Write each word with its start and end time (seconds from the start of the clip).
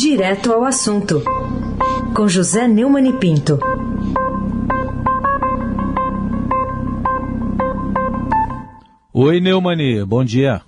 Direto 0.00 0.52
ao 0.52 0.64
assunto, 0.64 1.24
com 2.14 2.28
José 2.28 2.68
Neumann 2.68 3.08
e 3.08 3.12
Pinto. 3.14 3.58
Oi, 9.12 9.40
Neumani, 9.40 10.04
bom 10.04 10.24
dia. 10.24 10.62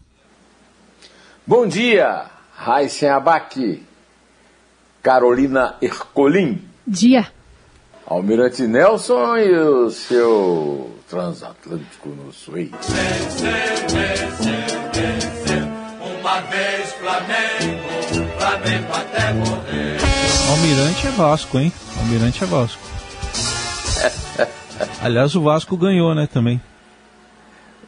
Bom 1.46 1.64
dia, 1.68 2.26
Raíssen 2.56 3.08
Abac, 3.08 3.80
Carolina 5.00 5.76
Ercolim. 5.80 6.60
Dia. 6.84 7.28
Almirante 8.04 8.66
Nelson 8.66 9.36
e 9.36 9.56
o 9.56 9.90
seu 9.90 10.90
transatlântico 11.08 12.08
no 12.08 12.32
Suíço. 12.32 12.74
Uma 16.20 16.40
vez 16.40 16.92
Flamengo, 16.94 17.89
Flamengo 18.70 18.94
até 18.94 19.32
morrer. 19.32 19.96
Almirante 20.50 21.06
é 21.06 21.10
Vasco, 21.10 21.58
hein? 21.58 21.72
Almirante 21.98 22.44
é 22.44 22.46
Vasco. 22.46 22.82
Aliás, 25.02 25.34
o 25.34 25.42
Vasco 25.42 25.76
ganhou, 25.76 26.14
né, 26.14 26.28
também. 26.32 26.60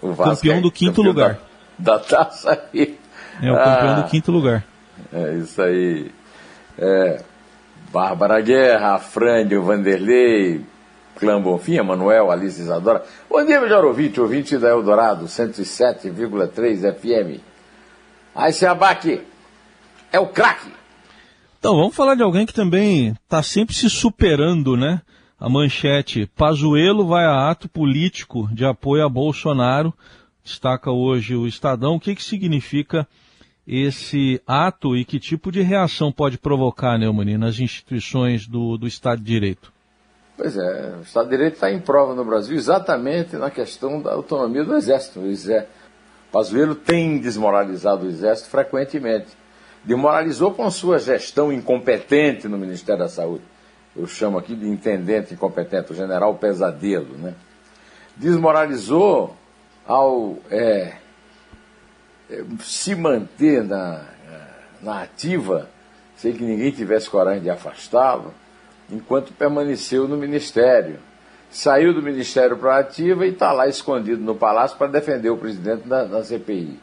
O 0.00 0.12
Vasco 0.12 0.36
Campeão 0.36 0.58
é 0.58 0.60
do 0.60 0.70
quinto 0.72 0.96
campeão 0.96 1.06
lugar. 1.06 1.38
Da, 1.78 1.96
da 1.96 1.98
taça 2.00 2.62
aí. 2.72 2.98
É 3.41 3.50
o 3.50 3.56
campeão 3.56 3.91
Ah, 3.91 4.00
do 4.00 4.10
quinto 4.10 4.32
lugar. 4.32 4.64
É 5.12 5.34
isso 5.34 5.62
aí. 5.62 6.10
É, 6.78 7.22
Bárbara 7.92 8.41
Guerra, 8.41 8.98
Frândio, 8.98 9.62
Vanderlei, 9.62 10.64
Clã 11.19 11.41
Bonfim, 11.41 11.77
Emanuel, 11.77 12.30
Alice 12.30 12.60
Isadora. 12.60 13.02
Bom 13.30 13.44
dia, 13.44 13.60
melhor 13.60 13.84
ouvinte, 13.84 14.20
ouvinte 14.20 14.58
da 14.58 14.69
Eldorado, 14.69 15.27
107,3 15.27 16.92
FM. 16.94 17.41
Aí 18.34 18.52
se 18.52 18.66
abaque, 18.66 19.22
é 20.12 20.21
o 20.21 20.27
craque. 20.27 20.71
Então, 21.59 21.77
vamos 21.77 21.95
falar 21.95 22.14
de 22.14 22.23
alguém 22.23 22.45
que 22.45 22.53
também 22.53 23.17
está 23.25 23.42
sempre 23.42 23.75
se 23.75 23.89
superando, 23.89 24.77
né? 24.77 25.00
A 25.39 25.48
manchete, 25.48 26.27
Pazuello 26.36 27.06
vai 27.06 27.25
a 27.25 27.50
ato 27.50 27.69
político 27.69 28.48
de 28.53 28.64
apoio 28.64 29.05
a 29.05 29.09
Bolsonaro, 29.09 29.92
destaca 30.45 30.91
hoje 30.91 31.34
o 31.34 31.47
Estadão. 31.47 31.97
O 31.97 32.01
que, 32.01 32.14
que 32.14 32.23
significa 32.23 33.06
esse 33.67 34.41
ato 34.47 34.97
e 34.97 35.05
que 35.05 35.19
tipo 35.19 35.51
de 35.51 35.62
reação 35.62 36.12
pode 36.12 36.36
provocar, 36.36 36.98
Neumani, 36.98 37.39
nas 37.39 37.58
instituições 37.58 38.47
do, 38.47 38.77
do 38.77 38.86
Estado 38.86 39.19
de 39.19 39.33
Direito? 39.33 39.73
Pois 40.36 40.56
é, 40.56 40.97
o 40.98 41.03
Estado 41.03 41.25
de 41.27 41.31
Direito 41.31 41.55
está 41.55 41.70
em 41.70 41.81
prova 41.81 42.14
no 42.14 42.25
Brasil 42.25 42.56
exatamente 42.56 43.36
na 43.36 43.51
questão 43.51 44.01
da 44.01 44.12
autonomia 44.12 44.64
do 44.64 44.75
Exército. 44.75 45.20
O 45.20 45.67
Pazuello 46.33 46.75
tem 46.75 47.19
desmoralizado 47.19 48.06
o 48.06 48.08
Exército 48.08 48.48
frequentemente. 48.48 49.42
Demoralizou 49.84 50.52
com 50.52 50.70
sua 50.70 50.98
gestão 50.98 51.52
incompetente 51.52 52.47
no 52.47 52.56
Ministério 52.56 53.00
da 53.00 53.08
Saúde. 53.08 53.42
Eu 53.97 54.06
chamo 54.06 54.39
aqui 54.39 54.55
de 54.55 54.66
intendente 54.69 55.34
incompetente, 55.34 55.92
o 55.92 55.94
general 55.94 56.34
Pesadelo. 56.36 57.19
Né? 57.19 57.34
Desmoralizou 58.16 59.36
ao 59.86 60.36
é, 60.50 60.94
é, 62.30 62.44
se 62.61 62.94
manter 62.94 63.64
na, 63.64 64.06
na 64.80 65.02
ativa, 65.02 65.69
sem 66.17 66.33
que 66.33 66.42
ninguém 66.42 66.70
tivesse 66.70 67.11
coragem 67.11 67.42
de 67.42 67.50
afastá-lo, 67.50 68.33
enquanto 68.91 69.33
permaneceu 69.33 70.06
no 70.06 70.17
ministério. 70.17 70.98
Saiu 71.50 71.92
do 71.92 72.02
ministério 72.02 72.56
para 72.56 72.77
a 72.77 72.78
ativa 72.78 73.27
e 73.27 73.30
está 73.30 73.52
lá 73.52 73.69
escondido 73.69 74.22
no 74.22 74.34
palácio 74.34 74.78
para 74.78 74.86
defender 74.86 75.28
o 75.28 75.36
presidente 75.36 75.86
na 75.86 76.22
CPI. 76.22 76.80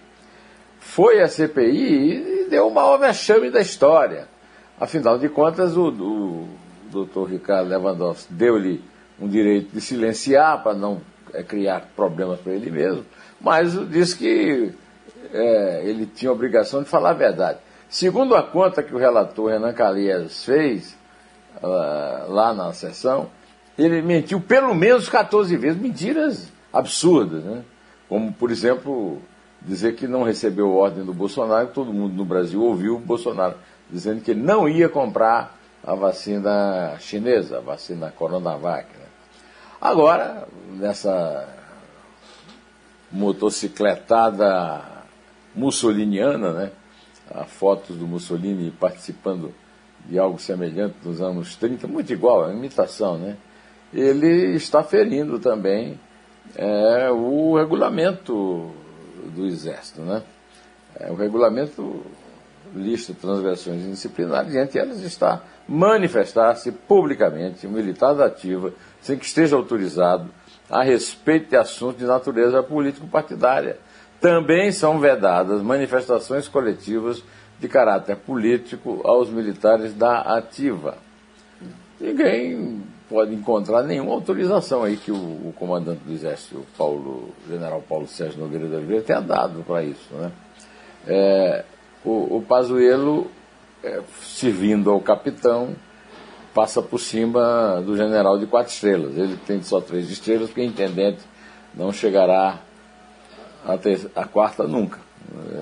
Foi 0.80 1.22
a 1.22 1.28
CPI 1.28 2.46
e 2.46 2.50
deu 2.50 2.68
o 2.68 2.74
maior 2.74 2.98
vexame 2.98 3.50
da 3.50 3.62
história. 3.62 4.28
Afinal 4.80 5.18
de 5.18 5.28
contas, 5.30 5.76
o, 5.76 5.90
o 5.90 6.50
doutor 6.92 7.30
Ricardo 7.30 7.70
Lewandowski 7.70 8.34
deu-lhe 8.34 8.82
um 9.20 9.28
direito 9.28 9.74
de 9.74 9.82
silenciar 9.82 10.64
para 10.64 10.74
não 10.74 11.02
é, 11.34 11.44
criar 11.44 11.90
problemas 11.96 12.40
para 12.40 12.54
ele 12.54 12.72
mesmo, 12.72 13.06
mas 13.40 13.74
disse 13.90 14.18
que 14.18 14.72
é, 15.34 15.82
ele 15.86 16.06
tinha 16.06 16.32
a 16.32 16.34
obrigação 16.34 16.82
de 16.82 16.90
falar 16.90 17.12
a 17.12 17.14
verdade. 17.14 17.60
Segundo 17.90 18.36
a 18.36 18.44
conta 18.44 18.84
que 18.84 18.94
o 18.94 18.98
relator 18.98 19.50
Renan 19.50 19.74
Calheiros 19.74 20.46
fez 20.46 20.96
ah, 21.62 22.26
lá 22.28 22.54
na 22.54 22.72
sessão, 22.72 23.30
ele 23.78 24.02
mentiu 24.02 24.40
pelo 24.40 24.74
menos 24.76 25.10
14 25.10 25.56
vezes, 25.58 25.82
mentiras 25.82 26.52
absurdas, 26.72 27.44
né? 27.44 27.64
como, 28.08 28.32
por 28.32 28.52
exemplo, 28.52 29.20
dizer 29.62 29.96
que 29.96 30.08
não 30.08 30.24
recebeu 30.24 30.74
ordem 30.76 31.04
do 31.04 31.14
Bolsonaro, 31.14 31.68
todo 31.68 31.94
mundo 31.94 32.14
no 32.14 32.26
Brasil 32.26 32.62
ouviu 32.62 32.96
o 32.96 33.00
Bolsonaro 33.00 33.56
dizendo 33.90 34.22
que 34.22 34.34
não 34.34 34.68
ia 34.68 34.88
comprar 34.88 35.58
a 35.84 35.96
vacina 35.96 36.96
chinesa, 37.00 37.58
a 37.58 37.62
vacina 37.62 38.12
Coronavac. 38.12 38.88
né? 38.98 39.06
Agora, 39.82 40.48
nessa 40.72 41.48
motocicletada 43.12 44.82
mussoliniana, 45.56 46.54
né? 46.54 46.72
Há 47.32 47.46
fotos 47.46 47.96
do 47.96 48.08
Mussolini 48.08 48.72
participando 48.72 49.54
de 50.06 50.18
algo 50.18 50.40
semelhante 50.40 50.96
nos 51.04 51.22
anos 51.22 51.56
30, 51.56 51.88
muito 51.88 52.12
igual, 52.12 52.44
é 52.44 52.48
uma 52.48 52.56
imitação, 52.56 53.18
né? 53.18 53.38
Ele 53.94 54.56
está 54.56 54.84
ferindo 54.84 55.40
também 55.40 56.00
é, 56.56 57.10
o 57.12 57.56
regulamento 57.58 58.72
do 59.24 59.46
Exército, 59.46 60.02
né? 60.02 60.24
É, 61.00 61.12
o 61.12 61.16
regulamento 61.16 62.04
lista 62.76 63.14
transgressões 63.14 63.84
indisciplinares, 63.84 64.54
e 64.54 64.60
entre 64.60 64.80
elas 64.80 65.02
está 65.02 65.42
manifestar-se 65.68 66.72
publicamente 66.72 67.68
militar 67.68 68.14
da 68.14 68.26
ativa, 68.26 68.74
sem 69.02 69.18
que 69.18 69.26
esteja 69.26 69.56
autorizado, 69.56 70.30
a 70.70 70.84
respeito 70.84 71.50
de 71.50 71.56
assuntos 71.56 72.00
de 72.00 72.06
natureza 72.06 72.62
político-partidária. 72.62 73.78
Também 74.20 74.72
são 74.72 75.00
vedadas 75.00 75.62
manifestações 75.62 76.48
coletivas 76.48 77.24
de 77.60 77.68
caráter 77.68 78.16
político 78.18 79.02
aos 79.04 79.30
militares 79.30 79.94
da 79.94 80.22
ativa. 80.22 80.98
Ninguém 82.00 82.84
pode 83.10 83.34
encontrar 83.34 83.84
nenhuma 83.84 84.14
autorização 84.14 84.84
aí 84.84 84.96
que 84.96 85.12
o, 85.12 85.16
o 85.16 85.54
comandante 85.58 86.02
do 86.06 86.14
Exército, 86.14 86.64
Paulo, 86.78 87.30
general 87.50 87.84
Paulo 87.88 88.08
Sérgio 88.08 88.40
Nogueira 88.40 88.68
da 88.68 88.78
Oliveira, 88.78 89.04
tenha 89.04 89.20
dado 89.20 89.64
para 89.66 89.84
isso. 89.84 90.14
Né? 90.14 90.32
É, 91.08 91.66
o, 92.06 92.38
o 92.38 92.46
Pazuello, 92.48 93.30
é, 93.84 94.02
servindo 94.22 94.92
ao 94.92 95.02
capitão, 95.02 95.76
passa 96.54 96.82
por 96.82 97.00
cima 97.00 97.82
do 97.84 97.98
general 97.98 98.38
de 98.38 98.46
quatro 98.46 98.72
estrelas. 98.72 99.18
Ele 99.18 99.36
tem 99.48 99.62
só 99.64 99.82
três 99.82 100.10
estrelas, 100.10 100.50
porque 100.50 100.64
intendente 100.64 101.22
não 101.74 101.92
chegará 101.92 102.60
a, 103.66 103.78
ter, 103.78 104.10
a 104.16 104.26
quarta 104.26 104.68
nunca. 104.68 105.00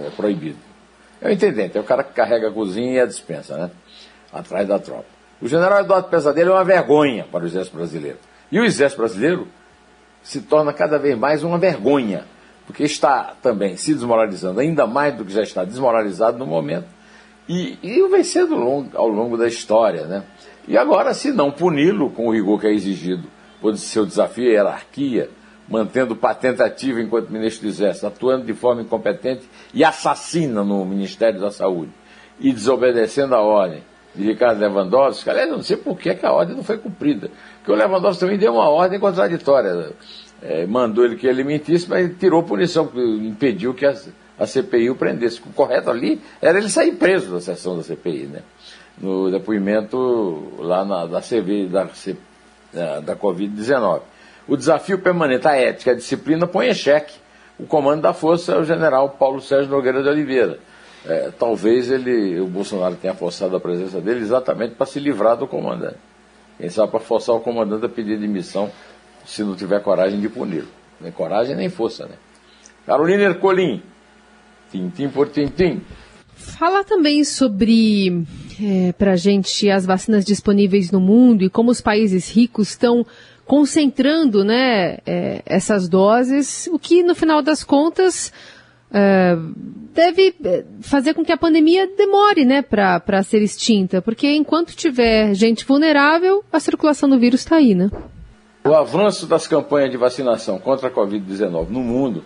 É 0.05 0.09
proibido. 0.11 0.59
É 1.21 1.29
o 1.29 1.31
intendente, 1.31 1.77
é 1.77 1.81
o 1.81 1.83
cara 1.83 2.03
que 2.03 2.13
carrega 2.13 2.49
a 2.49 2.51
cozinha 2.51 2.93
e 2.93 2.99
a 2.99 3.05
dispensa, 3.05 3.57
né? 3.57 3.71
Atrás 4.31 4.67
da 4.67 4.77
tropa. 4.77 5.16
O 5.41 5.47
general 5.47 5.81
Eduardo 5.81 6.09
Pesadelo 6.09 6.51
é 6.51 6.53
uma 6.53 6.63
vergonha 6.63 7.25
para 7.31 7.43
o 7.43 7.47
exército 7.47 7.77
brasileiro. 7.77 8.17
E 8.51 8.59
o 8.59 8.65
exército 8.65 9.01
brasileiro 9.01 9.47
se 10.23 10.41
torna 10.41 10.73
cada 10.73 10.97
vez 10.97 11.17
mais 11.17 11.43
uma 11.43 11.57
vergonha, 11.57 12.25
porque 12.65 12.83
está 12.83 13.35
também 13.41 13.77
se 13.77 13.93
desmoralizando 13.93 14.59
ainda 14.59 14.87
mais 14.87 15.15
do 15.15 15.23
que 15.23 15.31
já 15.31 15.43
está 15.43 15.63
desmoralizado 15.63 16.37
no 16.37 16.45
momento. 16.45 16.87
E, 17.47 17.77
e 17.81 18.07
vai 18.09 18.23
ser 18.23 18.45
do 18.45 18.55
longo, 18.55 18.89
ao 18.97 19.07
longo 19.07 19.37
da 19.37 19.47
história, 19.47 20.05
né? 20.05 20.23
E 20.67 20.77
agora, 20.77 21.13
se 21.13 21.31
não 21.31 21.49
puni-lo 21.49 22.09
com 22.09 22.27
o 22.27 22.33
rigor 22.33 22.59
que 22.59 22.67
é 22.67 22.73
exigido 22.73 23.23
por 23.61 23.77
seu 23.77 24.05
desafio 24.05 24.49
à 24.49 24.51
hierarquia, 24.51 25.29
mantendo 25.69 26.15
patente 26.15 26.61
ativa 26.61 26.99
enquanto 26.99 27.31
ministro 27.31 27.67
do 27.67 27.69
Exército, 27.69 28.07
atuando 28.07 28.45
de 28.45 28.53
forma 28.53 28.81
incompetente 28.81 29.47
e 29.73 29.83
assassina 29.83 30.63
no 30.63 30.83
Ministério 30.83 31.39
da 31.39 31.51
Saúde, 31.51 31.91
e 32.39 32.51
desobedecendo 32.51 33.33
a 33.33 33.41
ordem 33.41 33.81
de 34.17 34.23
Ricardo 34.23 34.59
Lewandowski, 34.59 35.29
aliás, 35.29 35.49
eu 35.49 35.57
não 35.57 35.63
sei 35.63 35.77
por 35.77 35.97
que, 35.97 36.17
a 36.23 36.31
ordem 36.31 36.55
não 36.55 36.63
foi 36.63 36.77
cumprida, 36.77 37.29
porque 37.57 37.71
o 37.71 37.75
Lewandowski 37.75 38.19
também 38.21 38.37
deu 38.37 38.53
uma 38.53 38.67
ordem 38.67 38.99
contraditória, 38.99 39.91
é, 40.41 40.65
mandou 40.65 41.05
ele 41.05 41.15
que 41.15 41.27
ele 41.27 41.43
mentisse, 41.43 41.89
mas 41.89 42.05
ele 42.05 42.15
tirou 42.15 42.43
punição, 42.43 42.91
impediu 42.95 43.73
que 43.73 43.85
a, 43.85 43.95
a 44.39 44.45
CPI 44.45 44.89
o 44.89 44.95
prendesse. 44.95 45.41
O 45.41 45.53
correto 45.53 45.89
ali 45.89 46.21
era 46.41 46.57
ele 46.57 46.69
sair 46.69 46.93
preso 46.93 47.31
da 47.31 47.41
sessão 47.41 47.75
da 47.77 47.83
CPI, 47.83 48.27
né? 48.27 48.41
no 48.99 49.29
depoimento 49.31 50.53
lá 50.59 50.83
na, 50.83 51.05
da 51.05 51.21
CV, 51.21 51.67
da, 51.67 51.87
da, 52.73 52.99
da 52.99 53.15
Covid-19. 53.15 54.01
O 54.47 54.55
desafio 54.55 54.99
permanente 54.99 55.47
à 55.47 55.55
ética 55.55 55.91
e 55.91 55.93
à 55.93 55.95
disciplina 55.95 56.47
põe 56.47 56.69
em 56.69 56.73
xeque 56.73 57.13
o 57.59 57.65
comando 57.65 58.01
da 58.01 58.13
força, 58.13 58.57
o 58.57 58.63
general 58.63 59.09
Paulo 59.09 59.41
Sérgio 59.41 59.69
Nogueira 59.69 60.01
de 60.01 60.09
Oliveira. 60.09 60.59
É, 61.05 61.31
talvez 61.37 61.89
ele, 61.89 62.39
o 62.39 62.47
Bolsonaro 62.47 62.95
tenha 62.95 63.13
forçado 63.13 63.55
a 63.55 63.59
presença 63.59 64.01
dele 64.01 64.19
exatamente 64.19 64.75
para 64.75 64.85
se 64.85 64.99
livrar 64.99 65.37
do 65.37 65.47
comandante. 65.47 65.97
Quem 66.57 66.69
sabe 66.69 66.91
para 66.91 66.99
forçar 66.99 67.35
o 67.35 67.39
comandante 67.39 67.85
a 67.85 67.89
pedir 67.89 68.19
demissão 68.19 68.71
se 69.25 69.43
não 69.43 69.55
tiver 69.55 69.81
coragem 69.81 70.19
de 70.19 70.27
puni-lo. 70.27 70.67
Nem 70.99 71.11
coragem 71.11 71.55
nem 71.55 71.69
força, 71.69 72.05
né? 72.05 72.15
Carolina 72.85 73.23
Ercolim, 73.23 73.83
tintim 74.71 75.09
por 75.09 75.29
tintim. 75.29 75.81
Fala 76.33 76.83
também 76.83 77.23
sobre 77.23 78.23
é, 78.61 78.93
para 78.93 79.13
a 79.13 79.15
gente 79.15 79.69
as 79.69 79.85
vacinas 79.85 80.23
disponíveis 80.23 80.91
no 80.91 80.99
mundo 80.99 81.43
e 81.43 81.49
como 81.49 81.69
os 81.69 81.81
países 81.81 82.29
ricos 82.29 82.69
estão 82.69 83.05
concentrando 83.45 84.43
né, 84.43 84.97
é, 85.05 85.41
essas 85.45 85.87
doses, 85.87 86.67
o 86.71 86.77
que 86.77 87.01
no 87.01 87.15
final 87.15 87.41
das 87.41 87.63
contas 87.63 88.31
é, 88.91 89.35
deve 89.93 90.35
é, 90.43 90.65
fazer 90.81 91.13
com 91.13 91.23
que 91.23 91.31
a 91.31 91.37
pandemia 91.37 91.87
demore 91.95 92.45
né, 92.45 92.61
para 92.61 93.23
ser 93.23 93.41
extinta, 93.41 94.01
porque 94.01 94.27
enquanto 94.35 94.75
tiver 94.75 95.33
gente 95.33 95.65
vulnerável, 95.65 96.43
a 96.51 96.59
circulação 96.59 97.09
do 97.09 97.19
vírus 97.19 97.41
está 97.41 97.57
aí. 97.57 97.73
Né? 97.73 97.89
O 98.65 98.73
avanço 98.73 99.25
das 99.25 99.47
campanhas 99.47 99.91
de 99.91 99.97
vacinação 99.97 100.59
contra 100.59 100.87
a 100.89 100.91
Covid-19 100.91 101.69
no 101.69 101.81
mundo 101.81 102.23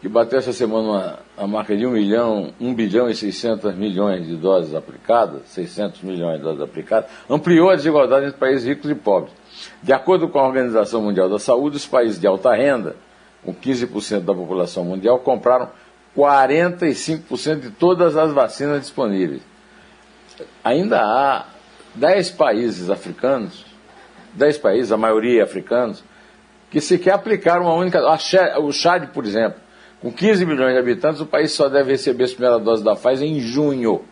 que 0.00 0.08
bateu 0.08 0.38
essa 0.38 0.52
semana 0.52 1.18
a 1.36 1.46
marca 1.46 1.76
de 1.76 1.86
1 1.86 1.90
milhão, 1.90 2.54
1 2.58 2.74
bilhão 2.74 3.10
e 3.10 3.14
600 3.14 3.74
milhões 3.74 4.26
de 4.26 4.34
doses 4.34 4.74
aplicadas, 4.74 5.42
600 5.48 6.00
milhões 6.02 6.38
de 6.38 6.42
doses 6.42 6.62
aplicadas, 6.62 7.10
ampliou 7.28 7.68
a 7.68 7.76
desigualdade 7.76 8.26
entre 8.26 8.38
países 8.38 8.66
ricos 8.66 8.90
e 8.90 8.94
pobres. 8.94 9.32
De 9.82 9.92
acordo 9.92 10.26
com 10.28 10.38
a 10.38 10.46
Organização 10.46 11.02
Mundial 11.02 11.28
da 11.28 11.38
Saúde, 11.38 11.76
os 11.76 11.86
países 11.86 12.18
de 12.18 12.26
alta 12.26 12.54
renda, 12.54 12.96
com 13.44 13.54
15% 13.54 14.20
da 14.20 14.34
população 14.34 14.84
mundial, 14.84 15.18
compraram 15.18 15.68
45% 16.16 17.60
de 17.60 17.70
todas 17.70 18.16
as 18.16 18.32
vacinas 18.32 18.80
disponíveis. 18.80 19.42
Ainda 20.64 21.00
há 21.00 21.46
10 21.94 22.30
países 22.30 22.90
africanos, 22.90 23.64
10 24.34 24.58
países, 24.58 24.92
a 24.92 24.96
maioria 24.96 25.44
africanos, 25.44 26.02
que 26.70 26.80
sequer 26.80 27.14
aplicaram 27.14 27.64
uma 27.64 27.74
única. 27.74 28.00
O 28.60 28.72
Chad, 28.72 29.08
por 29.08 29.24
exemplo, 29.24 29.60
com 30.00 30.12
15 30.12 30.46
milhões 30.46 30.72
de 30.72 30.78
habitantes, 30.78 31.20
o 31.20 31.26
país 31.26 31.52
só 31.52 31.68
deve 31.68 31.92
receber 31.92 32.24
a 32.24 32.28
primeira 32.28 32.58
dose 32.58 32.82
da 32.82 32.94
Pfizer 32.94 33.28
em 33.28 33.40
junho. 33.40 34.04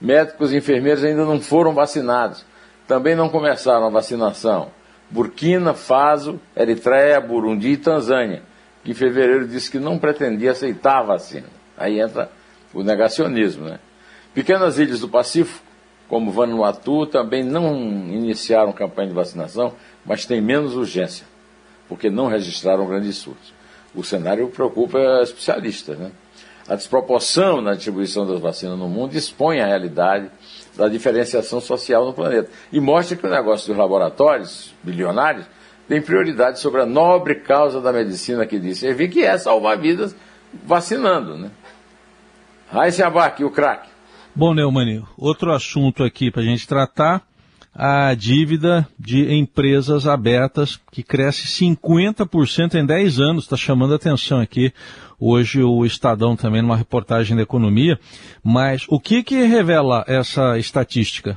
Médicos 0.00 0.52
e 0.52 0.56
enfermeiros 0.56 1.04
ainda 1.04 1.24
não 1.24 1.40
foram 1.40 1.74
vacinados. 1.74 2.44
Também 2.88 3.14
não 3.14 3.28
começaram 3.28 3.86
a 3.86 3.90
vacinação. 3.90 4.70
Burkina 5.10 5.74
Faso, 5.74 6.40
Eritreia, 6.56 7.20
Burundi 7.20 7.72
e 7.72 7.76
Tanzânia, 7.76 8.42
que 8.84 8.90
em 8.90 8.94
fevereiro 8.94 9.46
disse 9.46 9.70
que 9.70 9.78
não 9.78 9.98
pretendia 9.98 10.52
aceitar 10.52 10.98
a 10.98 11.02
vacina. 11.02 11.46
Aí 11.76 12.00
entra 12.00 12.30
o 12.72 12.82
negacionismo. 12.82 13.64
Né? 13.66 13.78
Pequenas 14.34 14.78
ilhas 14.78 15.00
do 15.00 15.08
Pacífico, 15.08 15.64
como 16.08 16.30
Vanuatu, 16.30 17.06
também 17.06 17.42
não 17.42 17.74
iniciaram 18.08 18.72
campanha 18.72 19.08
de 19.08 19.14
vacinação, 19.14 19.74
mas 20.04 20.26
têm 20.26 20.40
menos 20.40 20.74
urgência, 20.74 21.26
porque 21.88 22.10
não 22.10 22.26
registraram 22.26 22.86
grandes 22.86 23.16
surtos 23.16 23.52
o 23.94 24.02
cenário 24.02 24.48
preocupa 24.48 24.98
especialistas. 25.22 25.98
Né? 25.98 26.10
A 26.68 26.74
desproporção 26.74 27.60
na 27.60 27.74
distribuição 27.74 28.26
das 28.26 28.40
vacinas 28.40 28.78
no 28.78 28.88
mundo 28.88 29.14
expõe 29.14 29.60
a 29.60 29.66
realidade 29.66 30.30
da 30.76 30.88
diferenciação 30.88 31.60
social 31.60 32.06
no 32.06 32.12
planeta 32.12 32.50
e 32.72 32.80
mostra 32.80 33.16
que 33.16 33.26
o 33.26 33.30
negócio 33.30 33.68
dos 33.68 33.76
laboratórios 33.76 34.72
bilionários 34.82 35.46
tem 35.92 36.00
prioridade 36.00 36.58
sobre 36.58 36.80
a 36.80 36.86
nobre 36.86 37.34
causa 37.34 37.78
da 37.78 37.92
medicina 37.92 38.46
que 38.46 38.58
diz 38.58 38.78
servir, 38.78 39.10
que 39.10 39.22
é 39.22 39.36
salvar 39.36 39.78
vidas 39.78 40.16
vacinando. 40.64 41.36
Né? 41.36 41.50
Raíssa 42.70 43.06
Abac, 43.06 43.44
o 43.44 43.50
craque. 43.50 43.90
Bom, 44.34 44.54
Neumani, 44.54 45.04
outro 45.18 45.52
assunto 45.52 46.02
aqui 46.02 46.30
para 46.30 46.40
a 46.40 46.44
gente 46.46 46.66
tratar 46.66 47.22
a 47.74 48.14
dívida 48.14 48.88
de 48.98 49.34
empresas 49.34 50.06
abertas, 50.06 50.80
que 50.90 51.02
cresce 51.02 51.46
50% 51.46 52.74
em 52.76 52.86
10 52.86 53.20
anos, 53.20 53.44
está 53.44 53.56
chamando 53.58 53.92
a 53.92 53.96
atenção 53.96 54.40
aqui. 54.40 54.72
Hoje 55.20 55.62
o 55.62 55.84
Estadão 55.84 56.34
também 56.34 56.62
numa 56.62 56.76
reportagem 56.76 57.36
da 57.36 57.42
economia. 57.42 58.00
Mas 58.42 58.86
o 58.88 58.98
que, 58.98 59.22
que 59.22 59.42
revela 59.42 60.06
essa 60.08 60.56
estatística? 60.56 61.36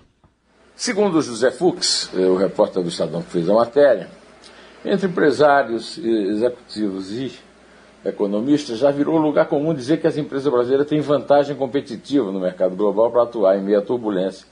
Segundo 0.77 1.17
o 1.17 1.21
José 1.21 1.51
Fux, 1.51 2.09
é 2.13 2.25
o 2.25 2.37
repórter 2.37 2.81
do 2.83 2.89
Estadão 2.89 3.21
que 3.21 3.31
fez 3.31 3.49
a 3.49 3.53
matéria, 3.53 4.09
entre 4.85 5.07
empresários, 5.07 5.97
executivos 5.97 7.11
e 7.11 7.37
economistas, 8.03 8.77
já 8.77 8.91
virou 8.91 9.17
lugar 9.17 9.47
comum 9.47 9.73
dizer 9.73 9.99
que 9.99 10.07
as 10.07 10.15
empresas 10.15 10.51
brasileiras 10.51 10.87
têm 10.87 11.01
vantagem 11.01 11.55
competitiva 11.55 12.31
no 12.31 12.39
mercado 12.39 12.75
global 12.75 13.11
para 13.11 13.23
atuar 13.23 13.57
em 13.57 13.63
meio 13.63 13.79
à 13.79 13.81
turbulência 13.81 14.45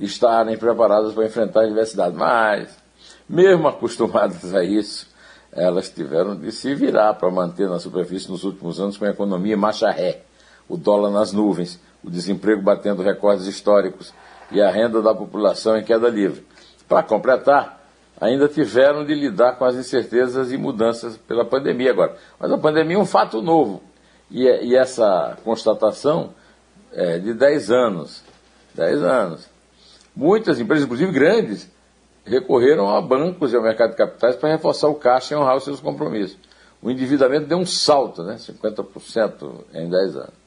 estarem 0.00 0.56
preparadas 0.56 1.14
para 1.14 1.24
enfrentar 1.24 1.62
a 1.62 1.66
diversidade. 1.66 2.14
Mas, 2.14 2.76
mesmo 3.28 3.68
acostumadas 3.68 4.54
a 4.54 4.62
isso, 4.62 5.08
elas 5.52 5.90
tiveram 5.90 6.36
de 6.36 6.50
se 6.50 6.74
virar 6.74 7.14
para 7.14 7.30
manter 7.30 7.68
na 7.68 7.78
superfície 7.78 8.30
nos 8.30 8.44
últimos 8.44 8.80
anos 8.80 8.96
com 8.96 9.04
a 9.04 9.10
economia 9.10 9.56
marcha 9.56 9.90
ré, 9.90 10.22
o 10.68 10.76
dólar 10.76 11.10
nas 11.10 11.32
nuvens, 11.32 11.80
o 12.02 12.10
desemprego 12.10 12.62
batendo 12.62 13.02
recordes 13.02 13.46
históricos 13.46 14.12
e 14.50 14.60
a 14.60 14.70
renda 14.70 15.00
da 15.00 15.14
população 15.14 15.76
em 15.76 15.84
queda 15.84 16.08
livre. 16.08 16.44
Para 16.88 17.02
completar, 17.02 17.81
ainda 18.22 18.46
tiveram 18.46 19.04
de 19.04 19.14
lidar 19.14 19.56
com 19.56 19.64
as 19.64 19.74
incertezas 19.74 20.52
e 20.52 20.56
mudanças 20.56 21.16
pela 21.16 21.44
pandemia 21.44 21.90
agora. 21.90 22.16
Mas 22.38 22.52
a 22.52 22.56
pandemia 22.56 22.96
é 22.96 23.00
um 23.00 23.04
fato 23.04 23.42
novo. 23.42 23.82
E, 24.30 24.44
e 24.44 24.76
essa 24.76 25.36
constatação 25.42 26.32
é 26.92 27.18
de 27.18 27.34
10 27.34 27.72
anos. 27.72 28.22
10 28.76 29.02
anos. 29.02 29.48
Muitas 30.14 30.60
empresas, 30.60 30.84
inclusive 30.84 31.10
grandes, 31.10 31.68
recorreram 32.24 32.88
a 32.94 33.00
bancos 33.00 33.52
e 33.52 33.56
ao 33.56 33.62
mercado 33.62 33.90
de 33.90 33.96
capitais 33.96 34.36
para 34.36 34.50
reforçar 34.50 34.86
o 34.86 34.94
caixa 34.94 35.34
e 35.34 35.36
honrar 35.36 35.56
os 35.56 35.64
seus 35.64 35.80
compromissos. 35.80 36.38
O 36.80 36.92
endividamento 36.92 37.46
deu 37.46 37.58
um 37.58 37.66
salto, 37.66 38.22
né? 38.22 38.36
50% 38.36 39.64
em 39.74 39.88
10 39.90 40.16
anos. 40.16 40.41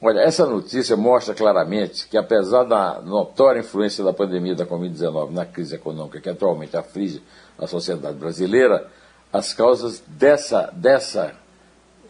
Olha, 0.00 0.20
essa 0.20 0.46
notícia 0.46 0.96
mostra 0.96 1.34
claramente 1.34 2.06
que, 2.08 2.16
apesar 2.16 2.64
da 2.64 3.00
notória 3.00 3.60
influência 3.60 4.04
da 4.04 4.12
pandemia 4.12 4.54
da 4.54 4.66
Covid-19 4.66 5.30
na 5.30 5.44
crise 5.44 5.74
econômica 5.74 6.20
que 6.20 6.28
atualmente 6.28 6.76
aflige 6.76 7.22
a 7.58 7.66
sociedade 7.66 8.16
brasileira, 8.16 8.88
as 9.32 9.52
causas 9.52 10.02
dessa, 10.06 10.70
dessa 10.72 11.34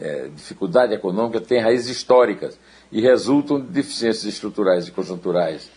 é, 0.01 0.29
dificuldade 0.29 0.95
econômica 0.95 1.41
têm 1.41 1.61
raízes 1.61 1.89
históricas 1.89 2.59
e 2.93 3.01
resultam 3.01 3.61
de 3.61 3.67
deficiências 3.67 4.25
estruturais 4.25 4.87
e 4.87 4.93
conjunturais 4.93 5.71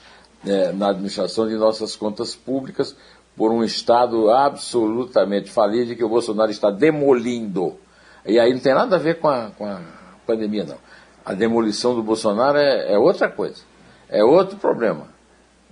é, 0.45 0.71
na 0.71 0.89
administração 0.89 1.47
de 1.47 1.55
nossas 1.55 1.95
contas 1.95 2.35
públicas 2.35 2.95
por 3.35 3.51
um 3.51 3.63
Estado 3.63 4.29
absolutamente 4.29 5.49
falido 5.49 5.95
que 5.95 6.03
o 6.03 6.09
Bolsonaro 6.09 6.51
está 6.51 6.69
demolindo. 6.69 7.77
E 8.25 8.39
aí 8.39 8.53
não 8.53 8.59
tem 8.59 8.73
nada 8.73 8.97
a 8.97 8.99
ver 8.99 9.19
com 9.19 9.27
a, 9.27 9.51
com 9.57 9.65
a 9.65 9.81
pandemia, 10.27 10.63
não. 10.63 10.77
A 11.23 11.33
demolição 11.33 11.95
do 11.95 12.01
Bolsonaro 12.01 12.57
é, 12.57 12.93
é, 12.93 12.97
outra 12.97 13.29
coisa, 13.29 13.61
é 14.09 14.23
outro 14.23 14.57
problema. 14.57 15.07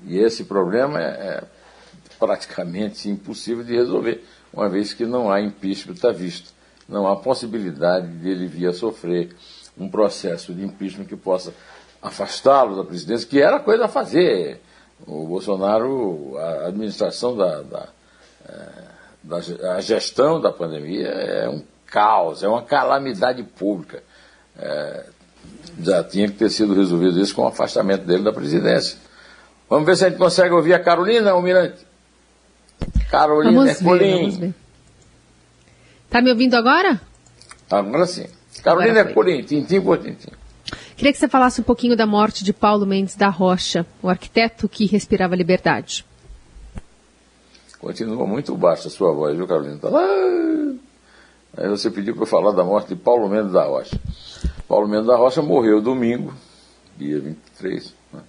E 0.05 0.17
esse 0.17 0.43
problema 0.43 1.01
é, 1.01 1.03
é 1.03 1.43
praticamente 2.19 3.09
impossível 3.09 3.63
de 3.63 3.75
resolver, 3.75 4.23
uma 4.53 4.69
vez 4.69 4.93
que 4.93 5.05
não 5.05 5.31
há 5.31 5.41
impeachment 5.41 5.93
está 5.93 6.11
visto. 6.11 6.53
Não 6.87 7.07
há 7.07 7.15
possibilidade 7.15 8.07
de 8.07 8.29
ele 8.29 8.47
vir 8.47 8.67
a 8.67 8.73
sofrer 8.73 9.35
um 9.77 9.87
processo 9.89 10.53
de 10.53 10.63
impeachment 10.63 11.05
que 11.05 11.15
possa 11.15 11.53
afastá-lo 12.01 12.75
da 12.75 12.83
presidência, 12.83 13.27
que 13.27 13.41
era 13.41 13.59
coisa 13.59 13.85
a 13.85 13.87
fazer. 13.87 14.59
O 15.05 15.25
Bolsonaro, 15.27 16.37
a 16.37 16.67
administração 16.67 17.37
da, 17.37 17.61
da, 17.61 17.89
é, 18.47 18.71
da 19.23 19.37
a 19.75 19.81
gestão 19.81 20.41
da 20.41 20.51
pandemia 20.51 21.07
é 21.07 21.49
um 21.49 21.63
caos, 21.85 22.43
é 22.43 22.47
uma 22.47 22.63
calamidade 22.63 23.43
pública. 23.43 24.03
É, 24.57 25.05
já 25.81 26.03
tinha 26.03 26.27
que 26.27 26.35
ter 26.35 26.49
sido 26.49 26.73
resolvido 26.73 27.19
isso 27.19 27.35
com 27.35 27.43
o 27.43 27.47
afastamento 27.47 28.05
dele 28.05 28.23
da 28.23 28.33
presidência. 28.33 28.97
Vamos 29.69 29.85
ver 29.85 29.95
se 29.97 30.05
a 30.05 30.09
gente 30.09 30.17
consegue 30.17 30.53
ouvir 30.53 30.73
a 30.73 30.79
Carolina, 30.79 31.31
Almirante. 31.31 31.85
Carolina 33.09 33.53
vamos 33.53 33.69
Ercolim. 33.69 33.99
Ver, 33.99 34.21
vamos 34.21 34.37
ver. 34.37 34.53
Tá 36.09 36.21
me 36.21 36.31
ouvindo 36.31 36.55
agora? 36.55 36.99
Agora 37.69 38.05
sim. 38.05 38.25
Carolina 38.63 38.99
Ercolim, 38.99 39.43
tintim 39.43 39.81
por 39.81 39.99
tintim. 39.99 40.31
Queria 40.97 41.13
que 41.13 41.19
você 41.19 41.29
falasse 41.29 41.61
um 41.61 41.63
pouquinho 41.63 41.95
da 41.95 42.05
morte 42.05 42.43
de 42.43 42.51
Paulo 42.51 42.85
Mendes 42.85 43.15
da 43.15 43.29
Rocha, 43.29 43.85
o 44.01 44.09
arquiteto 44.09 44.67
que 44.67 44.85
respirava 44.85 45.35
liberdade. 45.35 46.05
Continua 47.79 48.27
muito 48.27 48.53
baixa 48.55 48.89
a 48.89 48.91
sua 48.91 49.13
voz, 49.13 49.37
viu, 49.37 49.47
Carolina? 49.47 49.77
Tá 49.77 49.87
lá. 49.87 50.03
Aí 51.57 51.69
você 51.69 51.89
pediu 51.89 52.13
para 52.13 52.23
eu 52.23 52.27
falar 52.27 52.51
da 52.51 52.63
morte 52.63 52.89
de 52.89 52.95
Paulo 52.95 53.29
Mendes 53.29 53.53
da 53.53 53.63
Rocha. 53.63 53.97
Paulo 54.69 54.87
Mendes 54.87 55.07
da 55.07 55.15
Rocha 55.15 55.41
morreu 55.41 55.81
domingo, 55.81 56.31
dia 56.95 57.19
23, 57.19 57.91
né? 58.13 58.21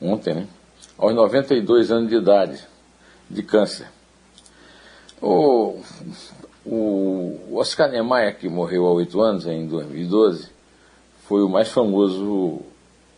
ontem, 0.00 0.32
né? 0.32 0.46
aos 0.96 1.12
92 1.12 1.90
anos 1.90 2.08
de 2.08 2.14
idade, 2.14 2.64
de 3.28 3.42
câncer. 3.42 3.88
O, 5.20 5.80
o 6.64 7.56
Oscar 7.56 7.90
Niemeyer, 7.90 8.38
que 8.38 8.48
morreu 8.48 8.86
há 8.86 8.92
oito 8.92 9.20
anos, 9.20 9.44
em 9.44 9.66
2012, 9.66 10.48
foi 11.26 11.42
o 11.42 11.48
mais 11.48 11.68
famoso 11.68 12.60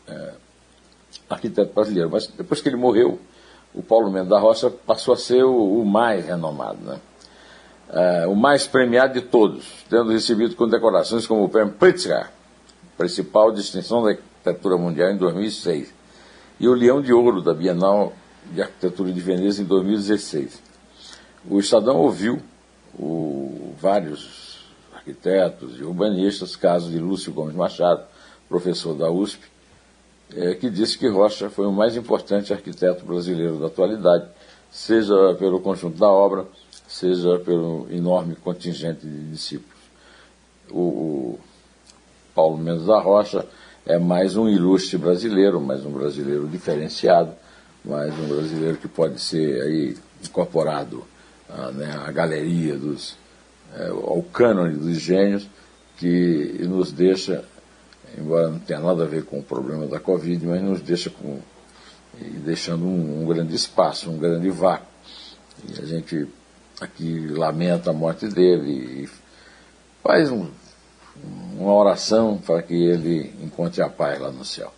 é, 0.07 0.33
arquiteto 1.29 1.75
brasileiro. 1.75 2.09
Mas 2.11 2.29
depois 2.29 2.63
que 2.63 2.69
ele 2.71 2.77
morreu, 2.77 3.21
o 3.75 3.83
Paulo 3.83 4.11
Mendes 4.11 4.31
da 4.31 4.39
Rocha 4.39 4.71
passou 4.71 5.13
a 5.13 5.19
ser 5.19 5.45
o, 5.45 5.83
o 5.83 5.85
mais 5.85 6.25
renomado, 6.25 6.81
né? 6.81 6.99
é, 7.91 8.27
o 8.27 8.35
mais 8.35 8.67
premiado 8.67 9.13
de 9.13 9.21
todos, 9.21 9.85
tendo 9.91 10.11
recebido 10.11 10.57
condecorações 10.57 11.27
como 11.27 11.45
o 11.45 11.49
Prêmio 11.51 11.75
Pritzker, 11.75 12.38
principal 12.99 13.53
distinção 13.53 14.03
da 14.03 14.11
arquitetura 14.11 14.77
mundial 14.77 15.11
em 15.11 15.17
2006. 15.17 15.95
e 16.61 16.67
o 16.67 16.75
Leão 16.75 17.01
de 17.01 17.13
Ouro 17.13 17.41
da 17.41 17.55
Bienal 17.55 18.13
de 18.53 18.61
Arquitetura 18.61 19.13
de 19.13 19.21
Veneza 19.21 19.63
em 19.63 19.65
2016. 19.65 20.61
O 21.49 21.61
Estadão 21.61 21.99
ouviu 21.99 22.43
o, 22.99 23.73
vários 23.81 24.67
arquitetos 24.93 25.79
e 25.79 25.85
urbanistas, 25.85 26.57
caso 26.57 26.91
de 26.91 26.99
Lúcio 26.99 27.33
Gomes 27.33 27.55
Machado, 27.55 28.03
professor 28.49 28.95
da 28.95 29.09
USP, 29.09 29.47
é, 30.35 30.55
que 30.55 30.69
disse 30.69 30.99
que 30.99 31.09
Rocha 31.09 31.49
foi 31.49 31.67
o 31.67 31.73
mais 31.73 31.97
importante 31.97 32.53
arquiteto 32.53 33.05
brasileiro 33.05 33.59
da 33.59 33.69
atualidade, 33.69 34.29
seja 34.71 35.15
pelo 35.39 35.61
conjunto 35.61 35.97
da 35.97 36.09
obra, 36.09 36.45
seja 36.89 37.39
pelo 37.39 37.87
enorme 37.91 38.35
contingente 38.35 39.07
de 39.07 39.31
discípulos. 39.31 39.79
O, 40.71 40.81
o 40.81 41.41
Paulo 42.39 42.57
Mendes 42.57 42.87
da 42.87 43.01
Rocha 43.01 43.45
é 43.85 43.99
mais 43.99 44.37
um 44.37 44.49
ilustre 44.49 44.97
brasileiro, 44.97 45.61
mais 45.61 45.85
um 45.85 45.91
brasileiro 45.91 46.47
diferenciado, 46.47 47.33
mais 47.85 48.17
um 48.17 48.29
brasileiro 48.29 48.77
que 48.77 48.87
pode 48.87 49.21
ser 49.21 49.61
aí 49.61 49.97
incorporado 50.23 51.05
à, 51.51 51.73
né, 51.73 52.01
à 52.07 52.13
galeria 52.13 52.77
dos, 52.77 53.17
é, 53.75 53.89
ao 53.89 54.23
cânone 54.23 54.77
dos 54.77 55.01
gênios, 55.01 55.51
que 55.97 56.61
nos 56.61 56.93
deixa 56.93 57.45
embora 58.17 58.51
não 58.51 58.61
tenha 58.61 58.79
nada 58.79 59.03
a 59.03 59.07
ver 59.09 59.25
com 59.25 59.41
o 59.41 59.43
problema 59.43 59.89
da 59.89 59.99
Covid, 59.99 60.47
mas 60.47 60.63
nos 60.63 60.81
deixa 60.81 61.11
com, 61.11 61.41
deixando 62.45 62.85
um, 62.85 63.25
um 63.25 63.27
grande 63.27 63.57
espaço, 63.57 64.09
um 64.09 64.17
grande 64.17 64.49
vácuo. 64.49 64.87
E 65.69 65.83
a 65.83 65.85
gente 65.85 66.29
aqui 66.81 67.27
lamenta 67.31 67.91
a 67.91 67.93
morte 67.93 68.29
dele 68.29 68.71
e 69.03 69.09
faz 70.05 70.31
um, 70.31 70.47
uma 71.59 71.75
oração 71.75 72.39
para 72.39 72.63
que 72.63 72.75
ele 72.75 73.33
encontre 73.43 73.83
a 73.83 73.89
paz 73.89 74.21
lá 74.21 74.31
no 74.31 74.45
céu. 74.45 74.73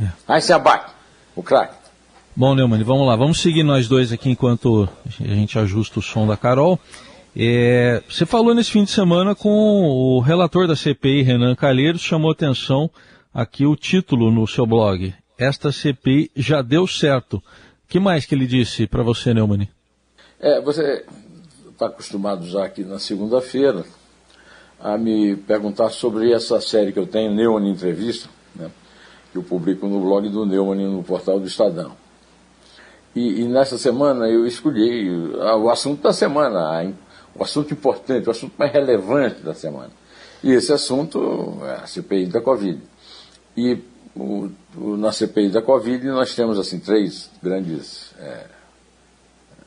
É. 0.00 0.08
Aí 0.26 0.40
se 0.40 0.52
abate, 0.52 0.92
o 1.34 1.42
craque. 1.42 1.76
Bom, 2.36 2.54
Neumann, 2.54 2.82
vamos 2.82 3.06
lá, 3.06 3.14
vamos 3.14 3.40
seguir 3.40 3.62
nós 3.62 3.86
dois 3.86 4.12
aqui 4.12 4.30
enquanto 4.30 4.88
a 5.20 5.34
gente 5.34 5.56
ajusta 5.58 6.00
o 6.00 6.02
som 6.02 6.26
da 6.26 6.36
Carol. 6.36 6.80
É, 7.36 8.02
você 8.08 8.26
falou 8.26 8.54
nesse 8.54 8.72
fim 8.72 8.82
de 8.84 8.90
semana 8.90 9.34
com 9.34 9.48
o 9.48 10.20
relator 10.20 10.66
da 10.66 10.74
CPI, 10.74 11.22
Renan 11.22 11.54
Calheiros, 11.54 12.00
chamou 12.00 12.32
atenção 12.32 12.90
aqui 13.32 13.64
o 13.66 13.76
título 13.76 14.32
no 14.32 14.46
seu 14.48 14.66
blog. 14.66 15.14
Esta 15.38 15.70
CPI 15.70 16.30
já 16.34 16.60
deu 16.60 16.86
certo. 16.86 17.36
O 17.36 17.42
que 17.88 18.00
mais 18.00 18.26
que 18.26 18.34
ele 18.34 18.46
disse 18.46 18.86
para 18.86 19.02
você, 19.02 19.32
Neumann? 19.32 19.68
É, 20.40 20.60
você 20.60 21.04
está 21.70 21.86
acostumado 21.86 22.46
já 22.46 22.64
aqui 22.64 22.84
na 22.84 22.98
segunda-feira 22.98 23.84
a 24.84 24.98
me 24.98 25.34
perguntar 25.34 25.88
sobre 25.88 26.30
essa 26.30 26.60
série 26.60 26.92
que 26.92 26.98
eu 26.98 27.06
tenho, 27.06 27.32
Neumann 27.32 27.70
Entrevista, 27.70 28.28
né, 28.54 28.70
que 29.32 29.38
eu 29.38 29.42
publico 29.42 29.86
no 29.86 29.98
blog 29.98 30.28
do 30.28 30.44
Neumann 30.44 30.86
no 30.86 31.02
portal 31.02 31.40
do 31.40 31.46
Estadão. 31.46 31.92
E, 33.16 33.40
e 33.40 33.44
nessa 33.48 33.78
semana 33.78 34.28
eu 34.28 34.46
escolhi 34.46 35.08
o 35.08 35.70
assunto 35.70 36.02
da 36.02 36.12
semana, 36.12 36.58
a 36.58 36.84
o 37.34 37.42
assunto 37.42 37.72
importante, 37.72 38.28
o 38.28 38.30
assunto 38.30 38.52
mais 38.58 38.70
relevante 38.72 39.40
da 39.40 39.54
semana. 39.54 39.90
E 40.42 40.52
esse 40.52 40.70
assunto 40.70 41.58
é 41.62 41.82
a 41.82 41.86
CPI 41.86 42.26
da 42.26 42.42
Covid. 42.42 42.80
E 43.56 43.78
o, 44.14 44.50
o, 44.76 44.96
na 44.98 45.12
CPI 45.12 45.48
da 45.48 45.62
Covid 45.62 46.06
nós 46.08 46.34
temos 46.34 46.58
assim 46.58 46.78
três 46.78 47.30
grandes 47.42 48.12
é, 48.18 48.46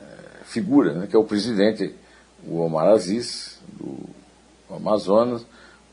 é, 0.00 0.06
figuras, 0.44 0.96
né, 0.96 1.06
que 1.08 1.16
é 1.16 1.18
o 1.18 1.24
presidente, 1.24 1.92
o 2.46 2.60
Omar 2.60 2.86
Aziz, 2.86 3.58
do 3.72 4.16
Amazonas, 4.70 5.46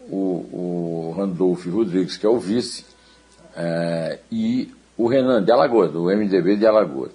o, 0.09 1.09
o 1.09 1.15
Randolph 1.17 1.65
Rodrigues, 1.67 2.17
que 2.17 2.25
é 2.25 2.29
o 2.29 2.39
vice, 2.39 2.85
é, 3.55 4.19
e 4.31 4.71
o 4.97 5.07
Renan 5.07 5.43
de 5.43 5.51
Alagoas, 5.51 5.91
do 5.91 6.03
MDB 6.05 6.57
de 6.57 6.65
Alagoas. 6.65 7.11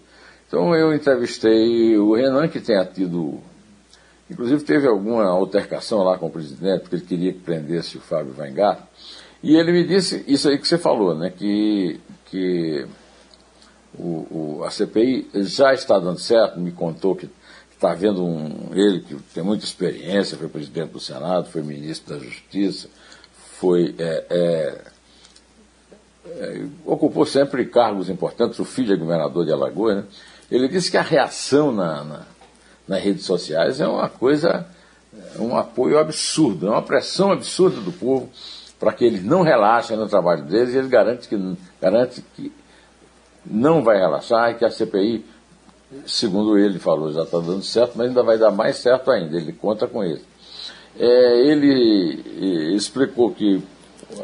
Então 0.46 0.74
eu 0.74 0.94
entrevistei 0.94 1.96
o 1.96 2.14
Renan, 2.14 2.48
que 2.48 2.60
tem 2.60 2.82
tido 2.86 3.40
Inclusive 4.30 4.62
teve 4.62 4.86
alguma 4.86 5.24
altercação 5.24 6.04
lá 6.04 6.16
com 6.16 6.26
o 6.26 6.30
presidente, 6.30 6.82
porque 6.82 6.94
ele 6.94 7.04
queria 7.04 7.32
que 7.32 7.40
prendesse 7.40 7.96
o 7.96 8.00
Fábio 8.00 8.32
Weingarten. 8.38 8.84
E 9.42 9.56
ele 9.56 9.72
me 9.72 9.84
disse 9.84 10.24
isso 10.28 10.48
aí 10.48 10.56
que 10.56 10.68
você 10.68 10.78
falou, 10.78 11.16
né? 11.16 11.30
Que, 11.30 11.98
que 12.26 12.86
o, 13.98 14.58
o, 14.60 14.64
a 14.64 14.70
CPI 14.70 15.28
já 15.34 15.74
está 15.74 15.98
dando 15.98 16.20
certo, 16.20 16.60
me 16.60 16.70
contou 16.70 17.16
que 17.16 17.28
está 17.80 17.94
vendo 17.94 18.22
um, 18.22 18.70
ele 18.72 19.00
que 19.00 19.14
tem 19.34 19.42
muita 19.42 19.64
experiência, 19.64 20.36
foi 20.36 20.48
presidente 20.48 20.90
do 20.90 21.00
Senado, 21.00 21.48
foi 21.48 21.62
ministro 21.62 22.14
da 22.14 22.22
Justiça, 22.22 22.88
foi. 23.58 23.94
É, 23.98 24.26
é, 24.30 24.84
é, 26.26 26.66
ocupou 26.84 27.24
sempre 27.24 27.64
cargos 27.64 28.10
importantes, 28.10 28.58
o 28.58 28.64
filho 28.64 28.92
é 28.92 28.96
governador 28.96 29.46
de 29.46 29.52
Alagoas, 29.52 29.96
né? 29.96 30.04
Ele 30.50 30.68
disse 30.68 30.90
que 30.90 30.96
a 30.96 31.02
reação 31.02 31.72
na, 31.72 32.04
na 32.04 32.26
nas 32.90 33.04
redes 33.04 33.24
sociais 33.24 33.80
é 33.80 33.86
uma 33.86 34.08
coisa, 34.08 34.66
é 35.36 35.40
um 35.40 35.56
apoio 35.56 35.96
absurdo, 35.96 36.66
é 36.66 36.70
uma 36.70 36.82
pressão 36.82 37.30
absurda 37.30 37.80
do 37.80 37.92
povo 37.92 38.28
para 38.80 38.92
que 38.92 39.04
eles 39.04 39.22
não 39.22 39.42
relaxem 39.42 39.96
no 39.96 40.08
trabalho 40.08 40.42
deles 40.42 40.74
e 40.74 40.78
ele 40.78 40.88
garante 40.88 41.28
que, 41.28 41.56
garante 41.80 42.20
que 42.34 42.52
não 43.46 43.84
vai 43.84 43.96
relaxar 43.96 44.50
e 44.50 44.54
que 44.54 44.64
a 44.64 44.70
CPI, 44.70 45.24
segundo 46.06 46.58
ele 46.58 46.78
falou, 46.78 47.12
já 47.12 47.22
está 47.22 47.38
dando 47.38 47.62
certo, 47.62 47.92
mas 47.96 48.08
ainda 48.08 48.22
vai 48.22 48.38
dar 48.38 48.50
mais 48.50 48.76
certo 48.76 49.10
ainda, 49.10 49.36
ele 49.36 49.52
conta 49.52 49.86
com 49.86 50.04
isso. 50.04 50.24
É, 50.98 51.46
ele 51.46 52.74
explicou 52.76 53.32
que, 53.32 53.62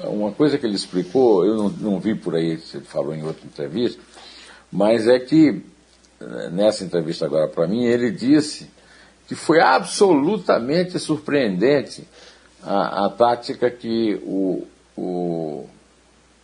uma 0.04 0.32
coisa 0.32 0.58
que 0.58 0.66
ele 0.66 0.75
explicou, 0.75 1.44
eu 1.44 1.56
não, 1.56 1.68
não 1.68 2.00
vi 2.00 2.14
por 2.14 2.35
aí, 2.35 2.58
se 2.58 2.76
ele 2.76 2.87
falou 2.87 3.14
em 3.14 3.25
outra 3.25 3.44
entrevista, 3.44 4.00
mas 4.70 5.06
é 5.06 5.18
que 5.18 5.62
nessa 6.52 6.85
entrevista 6.85 7.26
agora 7.26 7.49
para 7.49 7.66
mim, 7.66 7.85
ele 7.85 8.11
disse 8.11 8.70
que 9.28 9.35
foi 9.35 9.61
absolutamente 9.61 10.99
surpreendente 10.99 12.06
a, 12.62 13.06
a 13.06 13.11
tática 13.11 13.70
que 13.70 14.20
o, 14.25 14.66
o 14.96 15.66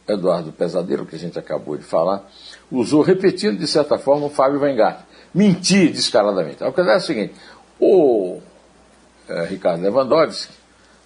Eduardo 0.06 0.52
Pesadelo, 0.52 1.06
que 1.06 1.16
a 1.16 1.18
gente 1.18 1.38
acabou 1.38 1.76
de 1.76 1.84
falar, 1.84 2.28
usou, 2.70 3.02
repetindo 3.02 3.58
de 3.58 3.66
certa 3.66 3.98
forma 3.98 4.26
o 4.26 4.30
Fábio 4.30 4.60
Weingarten. 4.60 5.11
Mentir 5.34 5.92
descaradamente. 5.92 6.62
A 6.62 6.70
coisa 6.72 6.92
é 6.92 6.96
o 6.96 7.00
seguinte: 7.00 7.34
o 7.80 8.40
é, 9.28 9.44
Ricardo 9.44 9.82
Lewandowski 9.82 10.52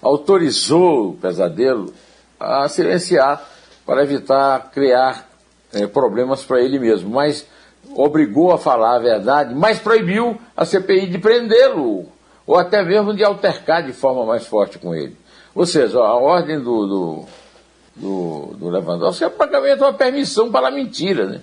autorizou 0.03 1.11
o 1.11 1.15
Pesadelo 1.15 1.93
a 2.39 2.69
silenciar 2.69 3.49
para 3.85 4.03
evitar 4.03 4.71
criar 4.73 5.29
é, 5.73 5.87
problemas 5.87 6.45
para 6.45 6.61
ele 6.61 6.79
mesmo, 6.79 7.11
mas 7.11 7.47
obrigou 7.95 8.53
a 8.53 8.59
falar 8.59 8.97
a 8.97 8.99
verdade, 8.99 9.55
mas 9.55 9.79
proibiu 9.79 10.39
a 10.57 10.65
CPI 10.65 11.07
de 11.07 11.19
prendê-lo, 11.19 12.07
ou 12.47 12.57
até 12.57 12.83
mesmo 12.83 13.15
de 13.15 13.25
altercar 13.25 13.85
de 13.85 13.93
forma 13.93 14.25
mais 14.25 14.47
forte 14.47 14.79
com 14.79 14.95
ele. 14.95 15.17
Ou 15.55 15.65
seja, 15.65 15.99
a 15.99 16.15
ordem 16.15 16.59
do, 16.59 16.87
do, 16.87 17.25
do, 17.97 18.55
do 18.57 18.69
Lewandowski 18.69 19.25
é 19.25 19.29
praticamente 19.29 19.81
uma 19.81 19.93
permissão 19.93 20.51
para 20.51 20.69
a 20.69 20.71
mentira. 20.71 21.27
Né? 21.27 21.41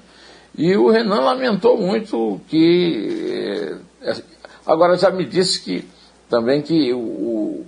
E 0.55 0.75
o 0.75 0.89
Renan 0.89 1.21
lamentou 1.21 1.77
muito 1.77 2.39
que. 2.47 3.75
Eh, 4.01 4.15
agora 4.65 4.95
já 4.97 5.09
me 5.09 5.25
disse 5.25 5.61
que 5.61 5.87
também 6.29 6.61
que 6.61 6.93
o, 6.93 7.65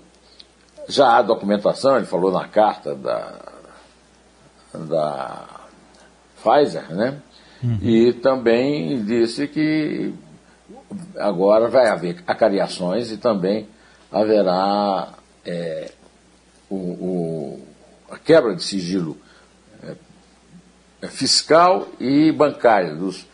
já 0.87 1.17
há 1.17 1.21
documentação, 1.21 1.97
ele 1.97 2.05
falou 2.05 2.31
na 2.31 2.47
carta 2.47 2.95
da, 2.95 3.39
da 4.73 5.45
Pfizer, 6.41 6.93
né? 6.93 7.21
Uhum. 7.63 7.79
E 7.81 8.13
também 8.13 9.03
disse 9.03 9.47
que 9.47 10.13
agora 11.17 11.67
vai 11.67 11.87
haver 11.87 12.23
acariações 12.27 13.11
e 13.11 13.17
também 13.17 13.67
haverá 14.11 15.13
é, 15.45 15.91
o, 16.69 16.75
o, 16.75 17.67
a 18.09 18.17
quebra 18.17 18.55
de 18.55 18.63
sigilo 18.63 19.17
é 19.83 19.95
fiscal 21.07 21.87
e 21.99 22.31
bancário 22.31 22.97
dos, 22.97 23.25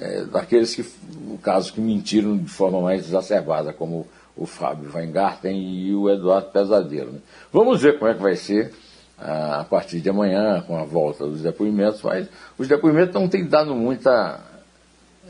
é, 0.00 0.24
daqueles 0.24 0.74
que, 0.74 0.84
no 1.20 1.38
caso, 1.38 1.72
que 1.72 1.80
mentiram 1.80 2.36
de 2.36 2.50
forma 2.50 2.80
mais 2.80 3.06
exacerbada, 3.06 3.72
como 3.72 4.06
o 4.36 4.46
Fábio 4.46 4.90
Weingarten 4.94 5.56
e 5.56 5.94
o 5.94 6.08
Eduardo 6.08 6.50
Pesadelo. 6.50 7.12
Né? 7.12 7.18
Vamos 7.52 7.80
ver 7.82 7.98
como 7.98 8.10
é 8.10 8.14
que 8.14 8.22
vai 8.22 8.36
ser 8.36 8.72
a 9.20 9.64
partir 9.68 10.00
de 10.00 10.08
amanhã, 10.08 10.62
com 10.66 10.78
a 10.78 10.84
volta 10.84 11.26
dos 11.26 11.42
depoimentos, 11.42 12.00
mas 12.02 12.26
os 12.56 12.66
depoimentos 12.66 13.14
não 13.14 13.28
têm 13.28 13.44
dado 13.46 13.74
muita. 13.74 14.40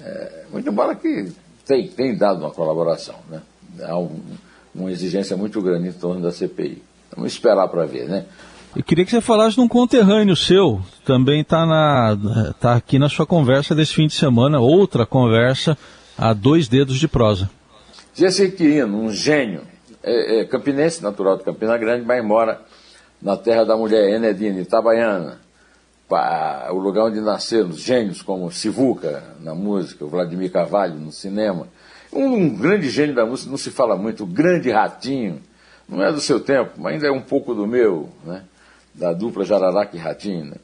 É, 0.00 0.44
muito 0.52 0.68
embora 0.68 0.94
que 0.94 1.32
tem, 1.66 1.88
tem 1.88 2.16
dado 2.16 2.38
uma 2.38 2.52
colaboração. 2.52 3.16
Né? 3.28 3.42
Há 3.82 3.98
um, 3.98 4.20
uma 4.74 4.92
exigência 4.92 5.36
muito 5.36 5.60
grande 5.60 5.88
em 5.88 5.92
torno 5.92 6.22
da 6.22 6.30
CPI. 6.30 6.82
Vamos 7.14 7.32
esperar 7.32 7.66
para 7.66 7.84
ver, 7.84 8.08
né? 8.08 8.26
Eu 8.74 8.84
queria 8.84 9.04
que 9.04 9.10
você 9.10 9.20
falasse 9.20 9.56
de 9.56 9.60
um 9.60 9.66
conterrâneo 9.66 10.36
seu, 10.36 10.80
também 11.04 11.40
está 11.40 11.66
tá 12.60 12.74
aqui 12.74 13.00
na 13.00 13.08
sua 13.08 13.26
conversa 13.26 13.74
desse 13.74 13.92
fim 13.92 14.06
de 14.06 14.14
semana, 14.14 14.60
outra 14.60 15.04
conversa 15.04 15.76
a 16.16 16.32
dois 16.32 16.68
dedos 16.68 16.96
de 16.96 17.08
prosa. 17.08 17.50
Jesse 18.14 18.48
Quirino, 18.52 18.96
um 18.96 19.10
gênio, 19.10 19.62
é, 20.04 20.40
é, 20.40 20.44
campinense, 20.44 21.02
natural 21.02 21.36
de 21.36 21.42
Campina 21.42 21.76
Grande, 21.76 22.06
mas 22.06 22.24
mora 22.24 22.60
na 23.20 23.36
terra 23.36 23.64
da 23.64 23.76
mulher 23.76 24.08
Enedina, 24.08 24.60
Itabaiana. 24.60 25.40
o 26.70 26.78
lugar 26.78 27.06
onde 27.06 27.20
nasceram 27.20 27.72
gênios 27.72 28.22
como 28.22 28.52
Sivuca 28.52 29.24
na 29.40 29.52
música, 29.52 30.04
o 30.04 30.08
Vladimir 30.08 30.52
Carvalho 30.52 30.94
no 30.94 31.10
cinema. 31.10 31.66
Um 32.12 32.48
grande 32.56 32.88
gênio 32.88 33.16
da 33.16 33.26
música, 33.26 33.50
não 33.50 33.58
se 33.58 33.72
fala 33.72 33.96
muito, 33.96 34.22
o 34.22 34.26
grande 34.26 34.70
Ratinho, 34.70 35.40
não 35.88 36.00
é 36.00 36.12
do 36.12 36.20
seu 36.20 36.38
tempo, 36.38 36.70
mas 36.76 36.94
ainda 36.94 37.08
é 37.08 37.10
um 37.10 37.20
pouco 37.20 37.52
do 37.52 37.66
meu, 37.66 38.08
né? 38.24 38.44
Da 38.94 39.12
dupla 39.12 39.44
Jararaca 39.44 39.96
e 39.96 40.00
Ratinho. 40.00 40.46
Né? 40.46 40.56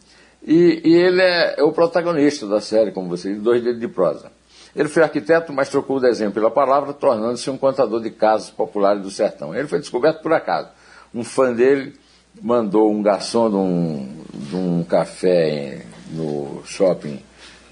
E, 0.46 0.80
e, 0.84 0.94
ele 0.94 1.20
é, 1.20 1.54
é, 1.58 1.62
o 1.62 1.72
protagonista 1.72 2.46
da 2.46 2.60
série, 2.60 2.92
como 2.92 3.08
você 3.08 3.30
disse, 3.30 3.40
dois 3.40 3.62
dedos 3.62 3.80
de 3.80 3.88
prosa. 3.88 4.30
Ele 4.74 4.88
foi 4.88 5.02
arquiteto, 5.02 5.52
mas 5.52 5.70
trocou 5.70 5.96
o 5.96 6.00
desenho 6.00 6.30
pela 6.30 6.50
palavra, 6.50 6.92
tornando-se 6.92 7.48
um 7.48 7.56
contador 7.56 8.00
de 8.00 8.10
casos 8.10 8.50
populares 8.50 9.02
do 9.02 9.10
sertão. 9.10 9.54
Ele 9.54 9.66
foi 9.66 9.78
descoberto 9.78 10.22
por 10.22 10.32
acaso. 10.32 10.68
Um 11.14 11.24
fã 11.24 11.52
dele 11.52 11.94
mandou 12.42 12.92
um 12.92 13.02
garçom 13.02 13.48
de 13.48 13.56
um, 13.56 14.22
de 14.34 14.56
um 14.56 14.84
café 14.84 15.82
no 16.12 16.62
shopping 16.64 17.18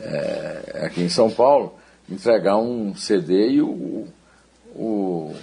é, 0.00 0.80
aqui 0.84 1.02
em 1.02 1.08
São 1.08 1.30
Paulo 1.30 1.74
entregar 2.10 2.56
um 2.56 2.94
CD 2.94 3.50
e 3.50 3.62
o, 3.62 4.06
o, 4.74 5.34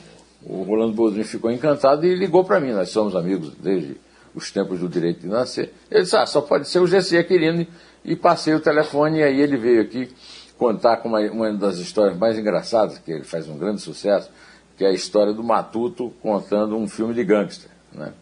o 0.43 0.63
Rolando 0.63 0.93
Boldrin 0.93 1.23
ficou 1.23 1.51
encantado 1.51 2.05
e 2.05 2.15
ligou 2.15 2.43
para 2.43 2.59
mim. 2.59 2.71
Nós 2.71 2.89
somos 2.89 3.15
amigos 3.15 3.53
desde 3.55 3.97
os 4.33 4.51
tempos 4.51 4.79
do 4.79 4.89
direito 4.89 5.21
de 5.21 5.27
nascer. 5.27 5.73
Ele 5.89 6.03
disse, 6.03 6.15
ah, 6.15 6.25
só 6.25 6.41
pode 6.41 6.67
ser 6.67 6.79
o 6.79 6.87
GC 6.87 7.17
Aquilino. 7.17 7.65
E 8.03 8.15
passei 8.15 8.53
o 8.55 8.59
telefone 8.59 9.19
e 9.19 9.23
aí 9.23 9.39
ele 9.39 9.57
veio 9.57 9.81
aqui 9.81 10.09
contar 10.57 10.97
com 10.97 11.09
uma, 11.09 11.19
uma 11.31 11.53
das 11.53 11.77
histórias 11.77 12.17
mais 12.17 12.37
engraçadas, 12.37 12.97
que 12.99 13.11
ele 13.11 13.23
faz 13.23 13.47
um 13.47 13.57
grande 13.57 13.81
sucesso, 13.81 14.29
que 14.77 14.83
é 14.83 14.87
a 14.87 14.93
história 14.93 15.33
do 15.33 15.43
Matuto 15.43 16.13
contando 16.21 16.75
um 16.75 16.87
filme 16.87 17.13
de 17.13 17.23
gangster. 17.23 17.69
Né? 17.91 18.13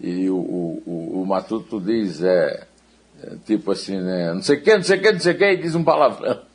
E 0.00 0.30
o, 0.30 0.36
o, 0.36 1.22
o 1.22 1.26
Matuto 1.26 1.80
diz, 1.80 2.22
é, 2.22 2.66
é, 3.22 3.32
tipo 3.44 3.72
assim, 3.72 4.00
né, 4.00 4.32
não 4.32 4.42
sei 4.42 4.56
o 4.56 4.62
que, 4.62 4.74
não 4.74 4.82
sei 4.82 4.98
o 4.98 5.02
que, 5.02 5.12
não 5.12 5.20
sei 5.20 5.32
o 5.34 5.38
que, 5.38 5.44
e 5.44 5.56
diz 5.56 5.74
um 5.74 5.84
palavrão. 5.84 6.40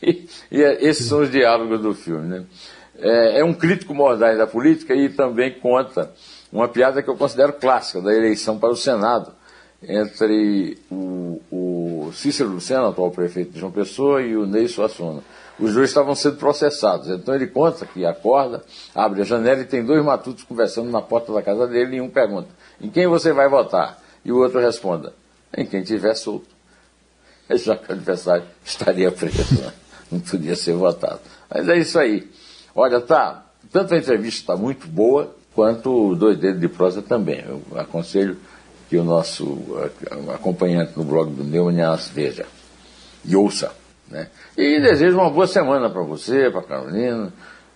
E, 0.00 0.28
e 0.50 0.62
é, 0.62 0.84
esses 0.84 1.06
são 1.06 1.20
os 1.20 1.30
diálogos 1.30 1.80
do 1.80 1.92
filme. 1.92 2.28
Né? 2.28 2.44
É, 2.98 3.40
é 3.40 3.44
um 3.44 3.52
crítico 3.52 3.92
mordaz 3.92 4.38
da 4.38 4.46
política 4.46 4.94
e 4.94 5.08
também 5.08 5.58
conta 5.58 6.12
uma 6.56 6.68
piada 6.68 7.02
que 7.02 7.10
eu 7.10 7.16
considero 7.16 7.52
clássica 7.52 8.00
da 8.00 8.14
eleição 8.14 8.58
para 8.58 8.70
o 8.70 8.76
Senado 8.76 9.30
entre 9.82 10.78
o, 10.90 11.40
o 11.52 12.10
Cícero 12.14 12.48
Lucena, 12.48 12.88
atual 12.88 13.10
prefeito 13.10 13.52
de 13.52 13.60
João 13.60 13.70
Pessoa, 13.70 14.22
e 14.22 14.34
o 14.34 14.46
Ney 14.46 14.66
Suassuna. 14.66 15.22
Os 15.60 15.74
dois 15.74 15.90
estavam 15.90 16.14
sendo 16.14 16.36
processados. 16.36 17.08
Então 17.08 17.34
ele 17.34 17.46
conta 17.46 17.84
que 17.84 18.06
acorda, 18.06 18.64
abre 18.94 19.20
a 19.20 19.24
janela 19.24 19.60
e 19.60 19.64
tem 19.66 19.84
dois 19.84 20.02
matutos 20.02 20.44
conversando 20.44 20.90
na 20.90 21.02
porta 21.02 21.30
da 21.30 21.42
casa 21.42 21.66
dele 21.66 21.96
e 21.96 22.00
um 22.00 22.08
pergunta: 22.08 22.48
em 22.80 22.88
quem 22.88 23.06
você 23.06 23.32
vai 23.32 23.48
votar? 23.48 24.02
E 24.24 24.32
o 24.32 24.38
outro 24.38 24.58
responda: 24.58 25.12
em 25.54 25.66
quem 25.66 25.82
tiver 25.82 26.14
solto. 26.14 26.48
Já 27.50 27.76
que 27.76 27.90
o 27.90 27.92
adversário 27.92 28.44
estaria 28.64 29.12
preso, 29.12 29.62
né? 29.62 29.72
não 30.10 30.20
podia 30.20 30.56
ser 30.56 30.72
votado. 30.72 31.20
Mas 31.48 31.68
é 31.68 31.76
isso 31.76 31.98
aí. 31.98 32.28
Olha, 32.74 33.00
tá. 33.00 33.44
Tanto 33.70 33.94
a 33.94 33.98
entrevista 33.98 34.40
está 34.40 34.56
muito 34.56 34.86
boa, 34.88 35.34
quanto 35.56 36.14
Dois 36.14 36.38
Dedos 36.38 36.60
de 36.60 36.68
Prosa 36.68 37.00
também. 37.00 37.42
Eu 37.44 37.62
aconselho 37.80 38.36
que 38.88 38.96
o 38.98 39.02
nosso 39.02 39.58
acompanhante 40.32 40.92
no 40.96 41.02
blog 41.02 41.32
do 41.32 41.42
Neumann 41.42 41.96
veja 42.12 42.46
e 43.24 43.34
ouça. 43.34 43.72
Né? 44.08 44.28
E 44.56 44.80
desejo 44.80 45.18
uma 45.18 45.30
boa 45.30 45.46
semana 45.46 45.90
para 45.90 46.02
você, 46.02 46.50
para 46.50 46.62
Carolina. 46.62 47.32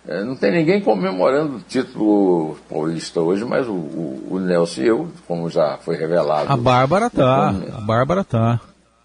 É, 0.07 0.23
não 0.23 0.35
tem 0.35 0.51
ninguém 0.51 0.81
comemorando 0.81 1.57
o 1.57 1.59
título 1.59 2.57
paulista 2.69 3.19
hoje, 3.19 3.43
mas 3.45 3.67
o, 3.67 3.73
o, 3.73 4.27
o, 4.31 4.39
Nelson 4.39 4.81
e 4.81 4.87
eu, 4.87 5.07
como 5.27 5.49
já 5.49 5.77
foi 5.77 5.95
revelado. 5.95 6.51
A 6.51 6.57
Bárbara 6.57 7.09
tá. 7.09 7.49
A 7.49 7.81
Bárbara 7.81 8.23
tá. 8.23 8.59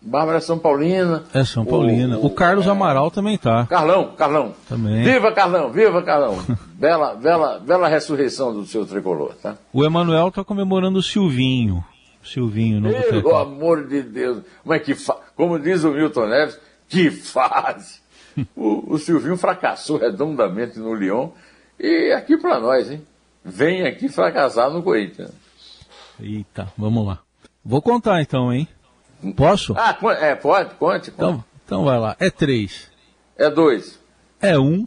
Bárbara 0.07 0.39
é 0.39 0.41
São 0.41 0.57
Paulina. 0.57 1.25
É 1.35 1.45
São 1.45 1.65
Paulina. 1.65 2.17
O, 2.19 2.27
o 2.27 2.31
Carlos 2.31 2.67
é... 2.69 2.71
Amaral 2.71 3.11
também 3.11 3.37
tá. 3.37 3.67
Carlão, 3.67 4.15
Carlão. 4.17 4.55
Também. 4.69 5.03
Viva 5.03 5.33
Carlão, 5.33 5.73
viva 5.73 6.01
Carlão. 6.01 6.39
bela, 6.79 7.15
bela, 7.15 7.59
bela 7.59 7.89
ressurreição 7.89 8.55
do 8.55 8.65
seu 8.65 8.87
tricolor, 8.87 9.35
tá? 9.43 9.57
O 9.73 9.85
Emanuel 9.85 10.31
tá 10.31 10.45
comemorando 10.45 11.01
o 11.01 11.03
Silvinho. 11.03 11.85
Silvinho, 12.23 12.81
novo 12.81 13.03
Pelo 13.03 13.37
amor 13.37 13.89
de 13.89 14.03
Deus. 14.03 14.43
Mas 14.65 14.83
que 14.83 14.95
fa... 14.95 15.17
Como 15.35 15.59
diz 15.59 15.83
o 15.83 15.91
Milton 15.91 16.29
Neves, 16.29 16.59
que 16.89 17.11
fase. 17.11 18.01
o, 18.55 18.95
o 18.95 18.99
Silvinho 18.99 19.37
fracassou 19.37 19.99
redondamente 19.99 20.79
no 20.79 20.95
Lyon. 20.95 21.31
E 21.81 22.13
aqui 22.13 22.37
para 22.37 22.61
nós, 22.61 22.91
hein? 22.91 23.03
Vem 23.45 23.85
aqui 23.85 24.09
fracassar 24.09 24.71
no 24.71 24.85
Corinthians. 24.85 25.33
Eita, 26.21 26.73
vamos 26.79 27.05
lá. 27.05 27.19
Vou 27.65 27.83
contar 27.83 28.23
então, 28.23 28.53
hein? 28.53 28.69
Posso? 29.37 29.75
Ah, 29.77 29.97
é, 30.21 30.35
pode, 30.35 30.75
conte. 30.75 31.11
Então, 31.11 31.45
então 31.65 31.85
vai 31.85 31.99
lá. 31.99 32.17
É 32.19 32.31
três. 32.31 32.91
É 33.37 33.51
dois. 33.51 33.99
É 34.41 34.59
um. 34.59 34.87